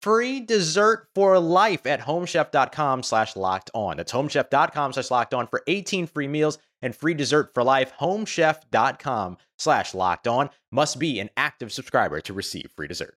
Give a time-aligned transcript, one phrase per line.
[0.00, 3.96] free dessert for life at homechef.com slash locked on.
[3.96, 7.92] That's homechef.com slash locked on for 18 free meals and free dessert for life.
[8.00, 13.16] Homechef.com slash locked on must be an active subscriber to receive free dessert.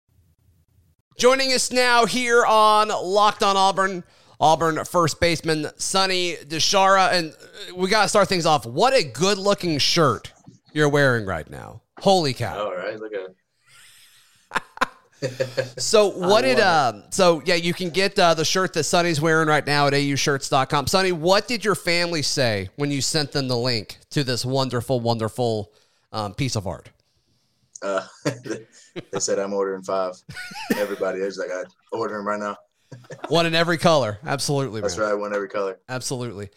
[1.19, 4.03] Joining us now here on Locked on Auburn,
[4.41, 7.13] Auburn first baseman Sonny DiChiara.
[7.13, 8.65] And uh, we got to start things off.
[8.65, 10.33] What a good looking shirt
[10.73, 11.83] you're wearing right now.
[12.01, 12.65] Holy cow.
[12.65, 13.35] All right, look at
[15.79, 19.49] so what did uh so yeah you can get uh, the shirt that Sonny's wearing
[19.49, 20.87] right now at aushirts.com.
[20.87, 25.01] Sonny, what did your family say when you sent them the link to this wonderful,
[25.01, 25.73] wonderful
[26.13, 26.91] um, piece of art?
[27.83, 30.15] Uh, they said I'm ordering five.
[30.77, 31.65] Everybody is like I
[31.97, 32.57] order them right now.
[33.29, 34.19] one in every color.
[34.25, 34.81] Absolutely.
[34.81, 35.11] That's man.
[35.11, 35.79] right, one every color.
[35.89, 36.51] Absolutely.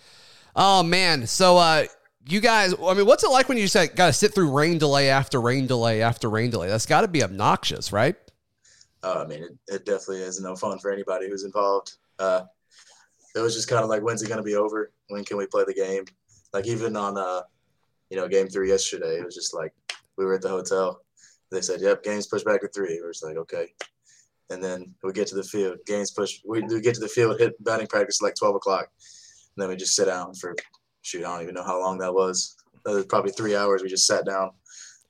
[0.56, 1.28] Oh man.
[1.28, 1.86] So uh
[2.28, 4.80] you guys, I mean, what's it like when you just got to sit through rain
[4.80, 6.68] delay after rain delay after rain delay?
[6.68, 8.16] That's got to be obnoxious, right?
[9.06, 11.98] Uh, I mean, it, it, definitely is no fun for anybody who's involved.
[12.18, 12.42] Uh,
[13.36, 14.92] it was just kind of like, when's it going to be over?
[15.10, 16.06] When can we play the game?
[16.54, 17.42] Like even on, uh,
[18.10, 19.74] you know, game three yesterday, it was just like
[20.18, 21.02] we were at the hotel.
[21.52, 23.00] They said, "Yep, game's pushed back to three.
[23.00, 23.74] We was like, "Okay,"
[24.50, 25.78] and then we get to the field.
[25.86, 26.42] Games pushed.
[26.48, 28.88] We, we get to the field, hit batting practice like twelve o'clock,
[29.56, 30.56] and then we just sit down for
[31.02, 31.26] shoot.
[31.26, 32.56] I don't even know how long that was.
[32.86, 33.84] That was probably three hours.
[33.84, 34.52] We just sat down,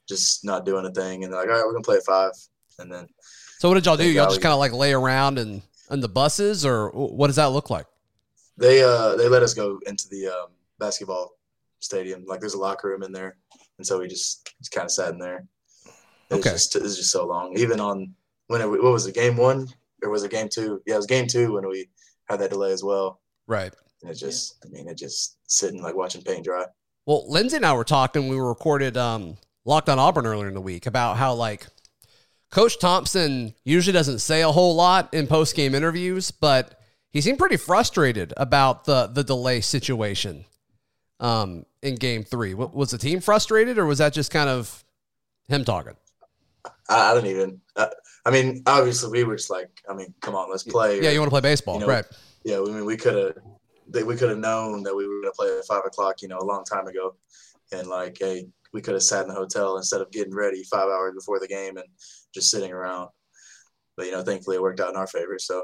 [0.09, 2.33] just not doing a thing, and they're like, "All right, we're gonna play at five.
[2.79, 3.07] And then
[3.59, 4.09] so what did y'all do?
[4.09, 7.51] Y'all just kind of like lay around and on the buses, or what does that
[7.51, 7.85] look like?
[8.57, 10.47] They uh they let us go into the um,
[10.79, 11.37] basketball
[11.79, 12.25] stadium.
[12.25, 13.37] Like there's a locker room in there,
[13.77, 15.45] and so we just, just kind of sat in there.
[16.29, 16.51] It okay.
[16.53, 17.57] Was just, it was just so long.
[17.57, 18.13] Even on
[18.47, 19.15] when it, what was it?
[19.15, 19.67] Game one
[20.03, 20.81] or was it game two?
[20.85, 21.89] Yeah, it was game two when we
[22.29, 23.21] had that delay as well.
[23.47, 23.73] Right.
[24.01, 26.65] And it just, I mean, it just sitting like watching paint dry.
[27.05, 28.27] Well, Lindsay and I were talking.
[28.27, 31.67] We were recorded um, Locked on Auburn earlier in the week about how like
[32.51, 36.79] Coach Thompson usually doesn't say a whole lot in post game interviews, but
[37.11, 40.45] he seemed pretty frustrated about the the delay situation
[41.19, 42.53] um, in Game Three.
[42.53, 44.83] Was the team frustrated, or was that just kind of
[45.47, 45.95] him talking?
[46.89, 47.61] I, I don't even.
[47.75, 47.87] Uh,
[48.25, 50.99] I mean, obviously, we were just like, I mean, come on, let's play.
[51.01, 52.05] Yeah, or, you want to play baseball, you know, right?
[52.43, 53.37] Yeah, I mean, we could have,
[53.91, 56.39] we could have known that we were going to play at five o'clock, you know,
[56.39, 57.15] a long time ago,
[57.71, 60.89] and like, hey, we could have sat in the hotel instead of getting ready five
[60.89, 61.87] hours before the game and
[62.33, 63.09] just sitting around.
[63.95, 65.39] But you know, thankfully it worked out in our favor.
[65.39, 65.63] So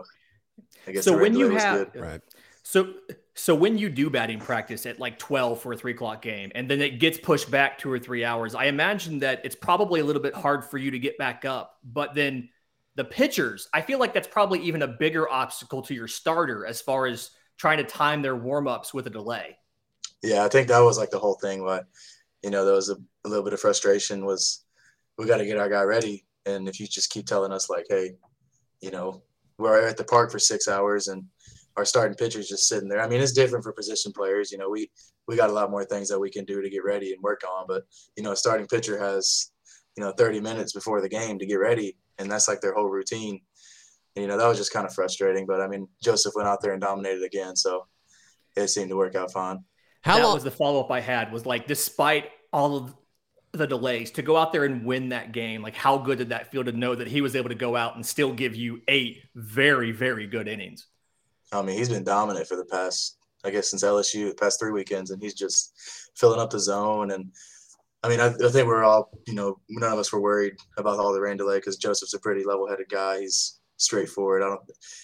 [0.88, 2.02] I guess so when you have good.
[2.02, 2.22] right.
[2.64, 2.94] So
[3.36, 6.70] so when you do batting practice at like 12 for a three o'clock game and
[6.70, 10.04] then it gets pushed back two or three hours, I imagine that it's probably a
[10.06, 11.78] little bit hard for you to get back up.
[11.84, 12.50] But then
[12.96, 16.82] the pitchers, I feel like that's probably even a bigger obstacle to your starter as
[16.82, 17.32] far as
[17.62, 19.56] trying to time their warm-ups with a delay.
[20.24, 21.64] Yeah, I think that was like the whole thing.
[21.64, 21.86] What
[22.42, 24.66] you know, there was a, a little bit of frustration was
[25.20, 26.26] we got to get our guy ready.
[26.48, 28.16] And if you just keep telling us like, hey,
[28.82, 29.22] you know,
[29.60, 31.24] we're at the park for six hours and
[31.78, 33.00] our starting pitcher's just sitting there.
[33.00, 34.52] I mean, it's different for position players.
[34.52, 34.90] You know, we
[35.28, 37.42] we got a lot more things that we can do to get ready and work
[37.48, 37.66] on.
[37.68, 37.84] But
[38.18, 39.52] you know, a starting pitcher has
[39.96, 42.90] you know 30 minutes before the game to get ready, and that's like their whole
[42.90, 43.42] routine.
[44.16, 45.46] And, you know, that was just kind of frustrating.
[45.46, 47.88] But I mean, Joseph went out there and dominated again, so
[48.56, 49.60] it seemed to work out fine.
[50.02, 52.96] How that long- was the follow up I had was like, despite all of
[53.54, 56.50] the delays to go out there and win that game like how good did that
[56.50, 59.24] feel to know that he was able to go out and still give you eight
[59.36, 60.88] very very good innings
[61.52, 64.72] i mean he's been dominant for the past I guess since LSU the past three
[64.72, 65.74] weekends, and he's just
[66.16, 67.12] filling up the zone.
[67.12, 67.32] And
[68.04, 71.00] I mean, I, I think we're all, you know, none of us were worried about
[71.00, 73.22] all the rain delay because Joseph's a pretty level-headed guy.
[73.22, 74.44] He's straightforward.
[74.44, 74.62] I don't.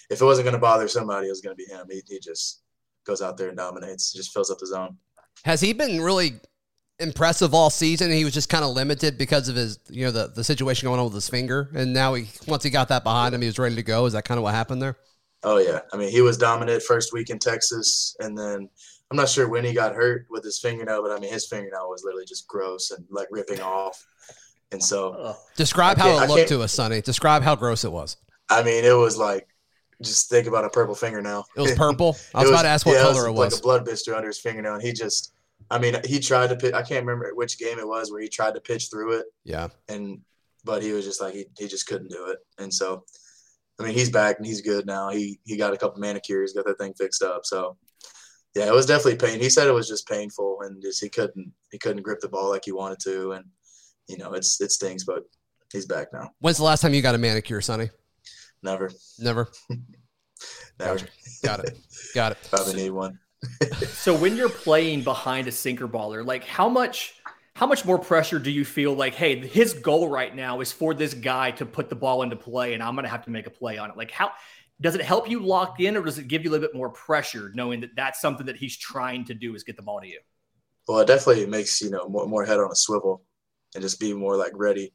[0.10, 1.88] If it wasn't going to bother somebody, it was going to be him.
[1.90, 2.62] He, he just
[3.06, 4.14] goes out there and dominates.
[4.14, 4.98] Just fills up the zone.
[5.46, 6.40] Has he been really
[7.00, 8.12] impressive all season?
[8.12, 11.00] He was just kind of limited because of his, you know, the, the situation going
[11.00, 11.70] on with his finger.
[11.76, 14.06] And now he, once he got that behind him, he was ready to go.
[14.06, 14.98] Is that kind of what happened there?
[15.44, 18.70] Oh yeah, I mean he was dominant first week in Texas, and then
[19.12, 21.90] I'm not sure when he got hurt with his fingernail, but I mean his fingernail
[21.90, 24.04] was literally just gross and like ripping off.
[24.72, 27.02] And so, describe how it looked to us, Sonny.
[27.02, 28.18] Describe how gross it was.
[28.50, 29.48] I mean, it was like
[30.02, 31.46] just think about a purple fingernail.
[31.56, 32.18] It was purple.
[32.34, 33.54] I was, was about to ask what yeah, color it was.
[33.54, 35.34] Like a blood blister under his fingernail, and he just.
[35.70, 36.74] I mean, he tried to pitch.
[36.74, 39.26] I can't remember which game it was where he tried to pitch through it.
[39.44, 39.68] Yeah.
[39.90, 40.22] And
[40.64, 43.04] but he was just like he, he just couldn't do it, and so
[43.80, 45.10] I mean, he's back and he's good now.
[45.10, 47.46] He he got a couple manicures, got that thing fixed up.
[47.46, 47.78] So
[48.56, 49.40] yeah, it was definitely pain.
[49.40, 52.50] He said it was just painful and just he couldn't he couldn't grip the ball
[52.50, 53.46] like he wanted to, and
[54.08, 55.24] you know it's it stings, but
[55.72, 56.32] he's back now.
[56.40, 57.90] When's the last time you got a manicure, Sonny?
[58.68, 58.92] Never.
[59.18, 59.48] Never.
[60.80, 60.98] Never.
[60.98, 61.08] Gotcha.
[61.42, 61.78] Got it.
[62.14, 62.38] Got it.
[62.50, 63.18] Probably need one.
[63.88, 67.14] so when you're playing behind a sinker baller, like how much
[67.54, 70.94] how much more pressure do you feel like, hey, his goal right now is for
[70.94, 73.48] this guy to put the ball into play and I'm going to have to make
[73.48, 73.96] a play on it?
[73.96, 74.32] Like, how
[74.82, 76.90] does it help you lock in or does it give you a little bit more
[76.90, 80.08] pressure knowing that that's something that he's trying to do is get the ball to
[80.08, 80.20] you?
[80.88, 83.24] Well, it definitely makes, you know, more, more head on a swivel
[83.74, 84.94] and just be more like ready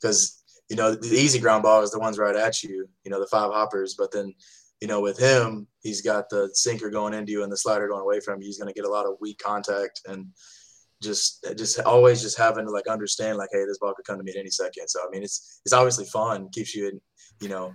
[0.00, 0.39] because,
[0.70, 3.26] you know, the easy ground ball is the ones right at you, you know, the
[3.26, 3.96] five hoppers.
[3.98, 4.32] But then,
[4.80, 8.00] you know, with him, he's got the sinker going into you and the slider going
[8.02, 8.46] away from you.
[8.46, 10.28] He's going to get a lot of weak contact and,
[11.02, 14.22] just just always just having to like understand like hey this ball could come to
[14.22, 17.00] me at any second so i mean it's it's obviously fun keeps you in
[17.40, 17.72] you know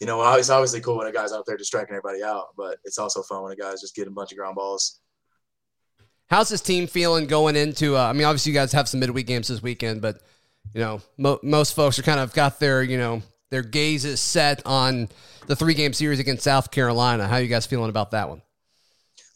[0.00, 2.78] you know it's obviously cool when a guy's out there just striking everybody out but
[2.84, 5.00] it's also fun when a guy's just getting a bunch of ground balls
[6.30, 9.26] how's this team feeling going into uh, i mean obviously you guys have some midweek
[9.26, 10.20] games this weekend but
[10.74, 14.60] you know mo- most folks are kind of got their you know their gazes set
[14.66, 15.08] on
[15.46, 18.42] the three game series against south carolina how are you guys feeling about that one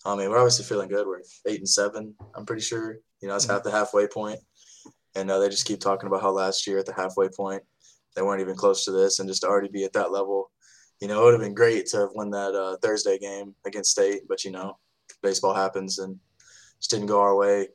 [0.04, 1.06] I mean, we're obviously feeling good.
[1.06, 2.14] We're eight and seven.
[2.34, 2.98] I'm pretty sure.
[3.20, 3.56] You know, it's mm-hmm.
[3.56, 4.40] at the halfway point,
[5.14, 7.62] and uh, they just keep talking about how last year at the halfway point
[8.16, 10.50] they weren't even close to this, and just to already be at that level,
[11.00, 13.92] you know, it would have been great to have won that uh, Thursday game against
[13.92, 14.76] State, but you know,
[15.22, 16.18] baseball happens and
[16.78, 17.68] just didn't go our way.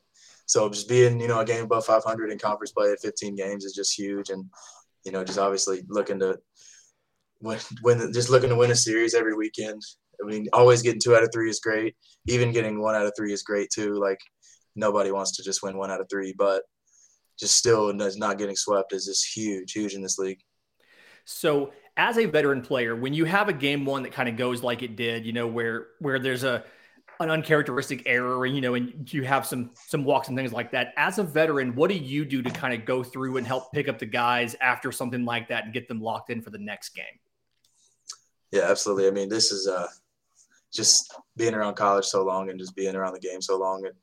[0.48, 3.64] So just being, you know, a game above 500 in conference play at 15 games
[3.64, 4.46] is just huge, and
[5.04, 6.38] you know, just obviously looking to
[7.40, 9.80] win, win just looking to win a series every weekend.
[10.22, 11.94] I mean, always getting two out of three is great.
[12.26, 13.94] Even getting one out of three is great too.
[13.94, 14.18] Like
[14.74, 16.62] nobody wants to just win one out of three, but
[17.38, 20.40] just still not getting swept is just huge, huge in this league.
[21.24, 24.62] So, as a veteran player, when you have a game one that kind of goes
[24.62, 26.64] like it did, you know, where where there's a
[27.20, 30.70] an uncharacteristic error, and you know, and you have some some walks and things like
[30.72, 30.92] that.
[30.96, 33.88] As a veteran, what do you do to kind of go through and help pick
[33.88, 36.90] up the guys after something like that and get them locked in for the next
[36.90, 37.04] game?
[38.52, 39.08] Yeah, absolutely.
[39.08, 39.88] I mean, this is uh
[40.72, 43.94] just being around college so long and just being around the game so long and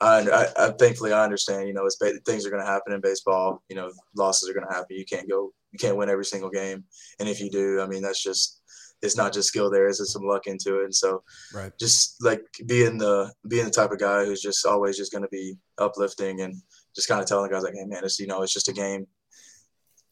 [0.00, 3.00] I, I, I thankfully I understand you know it's things are going to happen in
[3.00, 6.24] baseball you know losses are going to happen you can't go you can't win every
[6.24, 6.84] single game
[7.18, 8.60] and if you do I mean that's just
[9.06, 10.84] it's not just skill there, is some luck into it.
[10.84, 11.22] And so
[11.54, 11.72] right.
[11.78, 15.28] just like being the being the type of guy who's just always just going to
[15.28, 16.54] be uplifting and
[16.94, 19.06] just kind of telling guys like hey man it's you know it's just a game.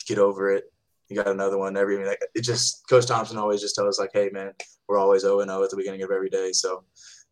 [0.06, 0.64] Get over it.
[1.08, 1.76] You got another one.
[1.76, 4.52] Every like it just coach thompson always just tells us like hey man
[4.88, 6.52] we're always 0 and 0 at the beginning of every day.
[6.52, 6.84] So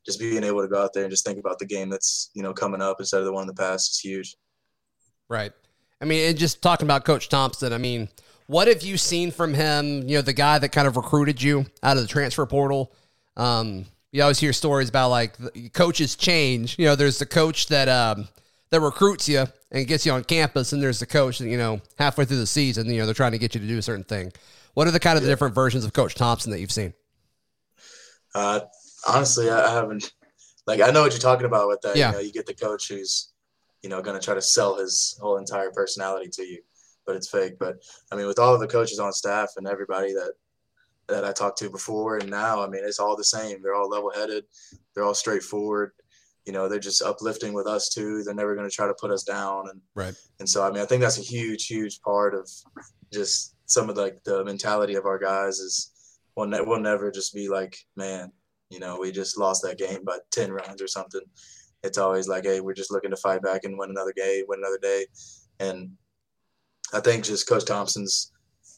[0.05, 2.43] just being able to go out there and just think about the game that's you
[2.43, 4.37] know coming up instead of the one in the past is huge.
[5.29, 5.53] Right.
[6.01, 8.09] I mean and just talking about coach thompson i mean
[8.53, 11.65] what have you seen from him you know the guy that kind of recruited you
[11.83, 12.93] out of the transfer portal
[13.37, 15.37] um, you always hear stories about like
[15.73, 18.29] coaches change you know there's the coach that um,
[18.73, 21.81] that recruits you and gets you on campus, and there's the coach that you know
[21.99, 24.03] halfway through the season, you know they're trying to get you to do a certain
[24.05, 24.33] thing.
[24.75, 26.95] What are the kind of the different versions of Coach Thompson that you've seen?
[28.35, 28.61] Uh,
[29.07, 30.13] honestly, I haven't.
[30.67, 31.97] Like I know what you're talking about with that.
[31.97, 32.09] Yeah.
[32.09, 33.33] You know, you get the coach who's,
[33.83, 36.63] you know, going to try to sell his whole entire personality to you,
[37.07, 37.55] but it's fake.
[37.59, 37.77] But
[38.11, 40.33] I mean, with all of the coaches on staff and everybody that
[41.09, 43.61] that I talked to before and now, I mean, it's all the same.
[43.61, 44.45] They're all level-headed.
[44.95, 45.93] They're all straightforward
[46.45, 49.11] you know they're just uplifting with us too they're never going to try to put
[49.11, 52.35] us down and right and so i mean i think that's a huge huge part
[52.35, 52.49] of
[53.13, 57.35] just some of like the mentality of our guys is we'll, ne- we'll never just
[57.35, 58.31] be like man
[58.71, 61.21] you know we just lost that game by 10 runs or something
[61.83, 64.61] it's always like hey we're just looking to fight back and win another game win
[64.61, 65.07] another day
[65.61, 65.91] and
[66.93, 68.33] i think just coach thompson's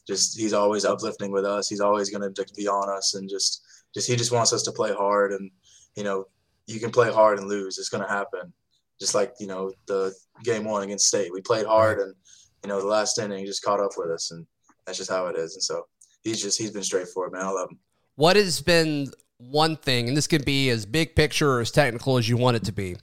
[0.07, 3.63] just he's always uplifting with us he's always going to be on us and just
[3.93, 5.49] just he just wants us to play hard and
[5.95, 6.25] you know
[6.67, 7.77] you can play hard and lose.
[7.77, 8.53] It's going to happen.
[8.99, 12.15] Just like you know the game one against State, we played hard, and
[12.63, 14.45] you know the last inning he just caught up with us, and
[14.85, 15.55] that's just how it is.
[15.55, 15.85] And so
[16.23, 17.45] he's just he's been straightforward, man.
[17.45, 17.79] I love him.
[18.15, 22.17] What has been one thing, and this can be as big picture or as technical
[22.17, 22.95] as you want it to be,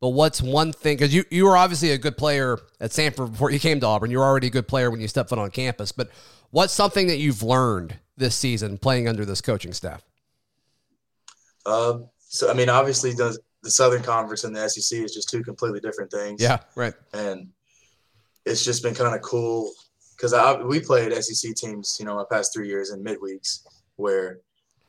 [0.00, 0.96] but what's one thing?
[0.96, 4.10] Because you you were obviously a good player at Samford before you came to Auburn.
[4.10, 5.92] You were already a good player when you stepped foot on campus.
[5.92, 6.10] But
[6.50, 10.02] what's something that you've learned this season playing under this coaching staff?
[11.66, 15.42] Um, so I mean, obviously the the Southern Conference and the SEC is just two
[15.42, 16.40] completely different things.
[16.40, 16.94] Yeah, right.
[17.14, 17.48] And
[18.44, 19.72] it's just been kind of cool
[20.16, 20.34] because
[20.64, 24.40] we played SEC teams, you know, my past three years in midweeks where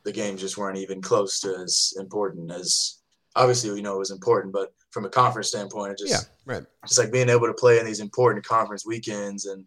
[0.04, 3.00] the games just weren't even close to as important as
[3.36, 6.64] obviously we know it was important, but from a conference standpoint, it just yeah, right.
[6.88, 9.66] just like being able to play in these important conference weekends and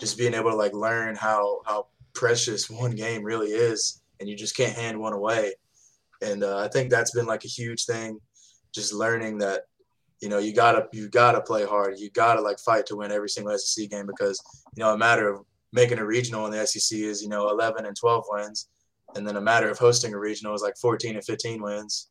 [0.00, 4.36] just being able to like learn how how precious one game really is, and you
[4.36, 5.52] just can't hand one away.
[6.22, 8.20] And uh, I think that's been like a huge thing
[8.72, 9.62] just learning that
[10.20, 13.28] you know you gotta you gotta play hard you gotta like fight to win every
[13.28, 14.40] single sec game because
[14.76, 17.86] you know a matter of making a regional in the sec is you know 11
[17.86, 18.68] and 12 wins
[19.16, 22.08] and then a matter of hosting a regional is like 14 and 15 wins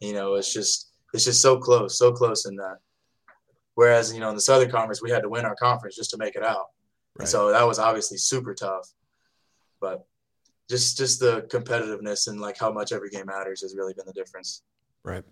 [0.00, 2.76] you know it's just it's just so close so close in that
[3.74, 6.18] whereas you know in the southern conference we had to win our conference just to
[6.18, 6.66] make it out
[7.16, 7.20] right.
[7.20, 8.92] and so that was obviously super tough
[9.80, 10.06] but
[10.68, 14.12] just just the competitiveness and like how much every game matters has really been the
[14.12, 14.62] difference
[15.02, 15.24] right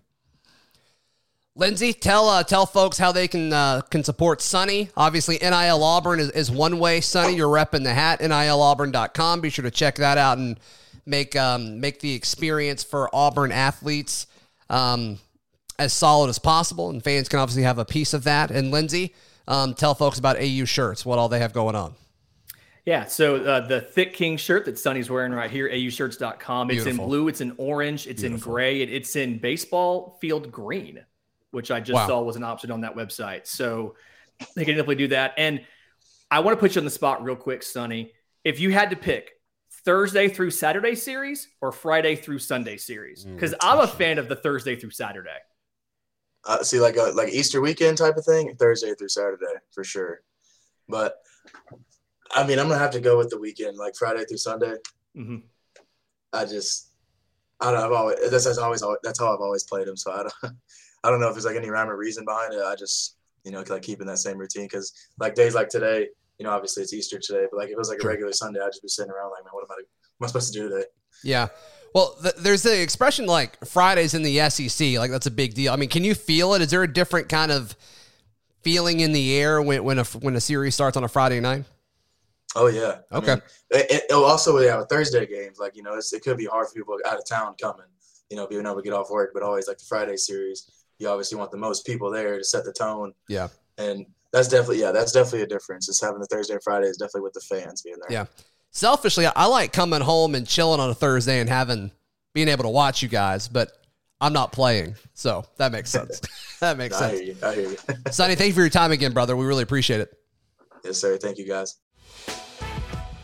[1.56, 4.90] Lindsay, tell uh, tell folks how they can uh, can support Sonny.
[4.96, 7.00] Obviously, NIL Auburn is, is one way.
[7.00, 8.18] Sonny, you're repping the hat.
[8.18, 9.40] NILAuburn.com.
[9.40, 10.58] Be sure to check that out and
[11.06, 14.26] make um, make the experience for Auburn athletes
[14.68, 15.20] um,
[15.78, 16.90] as solid as possible.
[16.90, 18.50] And fans can obviously have a piece of that.
[18.50, 19.14] And Lindsay,
[19.48, 21.04] um, tell folks about AU shirts.
[21.04, 21.94] What all they have going on.
[22.84, 26.70] Yeah, so uh, the Thick King shirt that Sonny's wearing right here, aushirts.com.
[26.70, 27.04] It's Beautiful.
[27.04, 28.50] in blue, it's in orange, it's Beautiful.
[28.50, 31.02] in gray, it's in baseball field green
[31.54, 32.06] which I just wow.
[32.06, 33.46] saw was an option on that website.
[33.46, 33.94] So
[34.56, 35.34] they can definitely do that.
[35.38, 35.64] And
[36.30, 38.12] I want to put you on the spot real quick, Sonny.
[38.42, 39.30] If you had to pick
[39.84, 44.28] Thursday through Saturday series or Friday through Sunday series, because mm, I'm a fan of
[44.28, 45.38] the Thursday through Saturday.
[46.46, 50.20] Uh, see, like a like Easter weekend type of thing, Thursday through Saturday for sure.
[50.88, 51.16] But
[52.32, 54.74] I mean, I'm gonna have to go with the weekend, like Friday through Sunday.
[55.16, 55.36] Mm-hmm.
[56.32, 56.90] I just,
[57.60, 57.86] I don't know.
[57.86, 59.96] I've always that's, that's always that's how I've always played them.
[59.96, 60.54] So I don't.
[61.04, 62.62] I don't know if there's like any rhyme or reason behind it.
[62.64, 66.08] I just, you know, like keeping that same routine because like days like today,
[66.38, 68.60] you know, obviously it's Easter today, but like if it was like a regular Sunday,
[68.60, 70.58] I'd just be sitting around like, man, what am I, what am I supposed to
[70.58, 70.86] do today?
[71.22, 71.48] Yeah.
[71.94, 75.72] Well, th- there's the expression like Fridays in the SEC, like that's a big deal.
[75.72, 76.62] I mean, can you feel it?
[76.62, 77.76] Is there a different kind of
[78.62, 81.64] feeling in the air when when a when a series starts on a Friday night?
[82.56, 82.98] Oh yeah.
[83.12, 83.32] Okay.
[83.32, 86.36] I mean, it, it, oh, also yeah, with Thursday games, like you know, it could
[86.36, 87.86] be hard for people out of town coming,
[88.28, 91.08] you know, being able to get off work, but always like the Friday series you
[91.08, 93.12] obviously want the most people there to set the tone.
[93.28, 93.48] Yeah.
[93.78, 95.88] And that's definitely yeah, that's definitely a difference.
[95.88, 98.12] It's having the Thursday and Friday is definitely with the fans being there.
[98.12, 98.26] Yeah.
[98.74, 101.92] Selfishly, I like coming home and chilling on a Thursday and having
[102.34, 103.70] being able to watch you guys, but
[104.20, 106.20] I'm not playing, so that makes sense.
[106.60, 107.12] that makes no, sense.
[107.12, 107.36] I hear you.
[107.40, 107.76] I hear you.
[108.10, 109.36] Sonny, thank you for your time again, brother.
[109.36, 110.12] We really appreciate it.
[110.84, 111.16] Yes, sir.
[111.18, 111.76] Thank you, guys.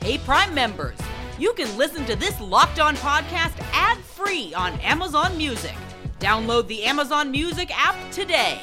[0.02, 0.96] Hey, Prime members,
[1.36, 5.74] you can listen to this Locked On podcast ad free on Amazon Music.
[6.20, 8.60] Download the Amazon Music app today.